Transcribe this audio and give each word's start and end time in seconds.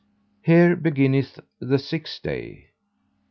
Here 0.41 0.75
beginneth 0.75 1.39
the 1.59 1.77
sixth 1.77 2.23
day. 2.23 2.69